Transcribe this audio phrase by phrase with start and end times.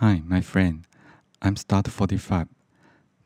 [0.00, 0.84] Hi, my friend.
[1.42, 2.46] I'm Start 45.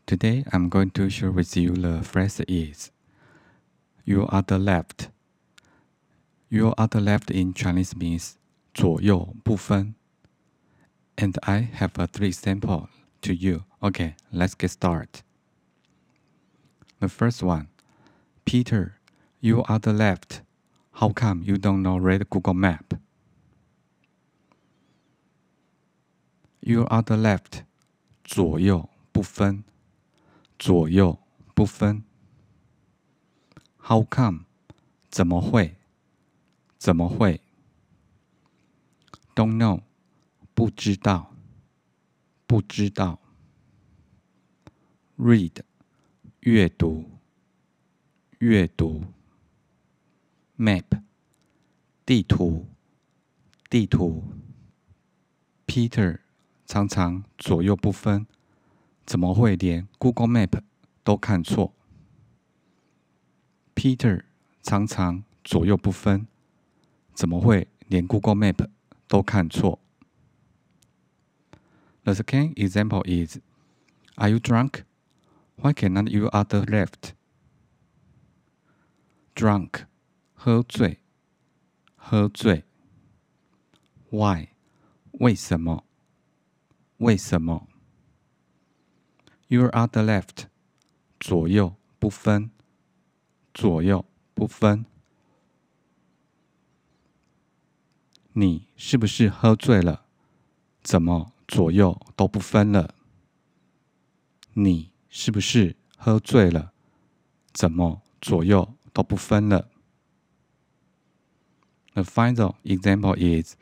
[0.06, 2.90] Today I'm going to share with you the phrase is
[4.04, 5.10] Your other left.
[6.48, 8.36] Your other left in Chinese means
[8.74, 9.94] 左右不分.
[11.16, 12.88] And I have a three example
[13.20, 13.64] to you.
[13.82, 15.22] Okay, let's get started.
[17.00, 17.68] The first one
[18.44, 18.94] Peter,
[19.40, 20.40] you are the left.
[20.92, 22.94] How come you don't know read Google Map?
[26.67, 27.63] You are the left.
[28.25, 29.63] 左右不分，
[30.59, 31.17] 左右
[31.55, 32.03] 不分。
[33.77, 34.41] How come?
[35.09, 35.77] 怎么会？
[36.77, 37.39] 怎么会
[39.33, 39.83] ？Don't know.
[40.53, 41.33] 不知道，
[42.45, 43.21] 不知道。
[45.17, 45.61] Read.
[46.41, 47.09] 阅读，
[48.39, 49.05] 阅读。
[50.57, 51.01] Map.
[52.05, 52.67] 地图，
[53.69, 54.21] 地图。
[55.65, 56.19] Peter.
[56.67, 58.27] 常常左右不分，
[59.05, 60.59] 怎么会连 Google Map
[61.01, 61.73] 都看错
[63.73, 64.25] ？Peter
[64.61, 66.27] 常常左右不分，
[67.13, 68.67] 怎么会连 Google Map
[69.07, 69.79] 都看错
[72.03, 73.39] ？The second example is:
[74.15, 74.83] Are you drunk?
[75.55, 77.13] Why cannot you other left?
[79.33, 79.85] Drunk，
[80.33, 80.99] 喝醉，
[81.95, 82.65] 喝醉。
[84.09, 84.49] Why？
[85.13, 85.86] 为什么？
[86.97, 87.67] 为什么
[89.47, 90.45] ？You are the left，
[91.19, 92.49] 左右不分，
[93.53, 94.03] 左右
[94.33, 94.85] 不分。
[98.33, 100.05] 你是不是喝醉了？
[100.81, 102.95] 怎么左右都不分了？
[104.53, 106.73] 你是不是喝醉了？
[107.53, 109.69] 怎么左右都不分了
[111.93, 113.55] ？The final example is.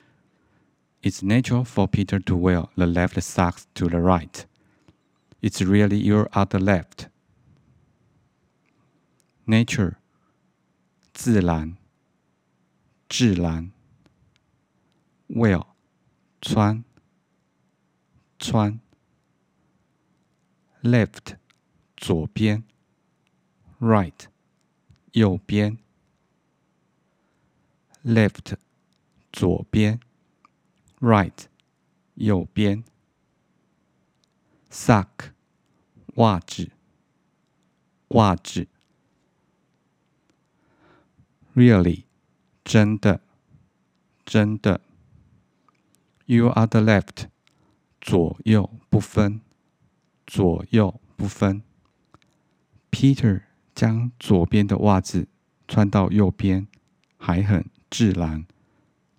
[1.04, 4.44] It's natural for Peter to wear the left socks to the right.
[5.40, 7.08] It's really your other left.
[9.47, 9.97] Nature
[11.14, 11.76] 自然
[13.08, 13.72] 自然
[15.28, 15.66] wear
[16.41, 16.84] 穿
[18.38, 18.81] 穿
[20.82, 21.36] left
[21.97, 22.64] 左边
[23.81, 24.28] right
[25.12, 25.78] 右边
[28.03, 28.56] left
[29.31, 30.00] 左边
[31.05, 31.45] Right
[32.16, 32.83] 右边
[34.71, 35.33] ，sock
[36.16, 36.71] 袜子
[38.07, 38.67] 袜子
[41.53, 42.05] ，really
[42.63, 43.21] 真的
[44.25, 44.81] 真的
[46.25, 47.27] ，you are the left
[48.01, 49.41] 左右不分
[50.25, 51.61] 左右不分
[52.89, 53.44] ，Peter
[53.75, 55.27] 将左边的袜子
[55.67, 56.67] 穿到右边，
[57.17, 58.47] 还很自然，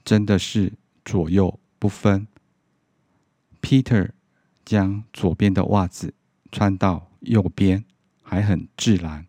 [0.03, 0.73] 真的是
[1.05, 1.61] 左右。
[1.79, 2.27] 不分。
[3.61, 4.11] Peter
[4.65, 6.15] 将左边的袜子
[6.53, 7.85] 穿到右边，
[8.23, 9.27] 还很自然，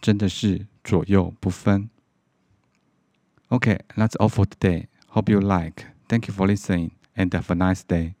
[0.00, 1.90] 真的是左右不分。
[3.48, 4.86] Okay, that's all for today.
[5.08, 5.86] Hope you like.
[6.08, 8.14] Thank you for listening and have a nice day.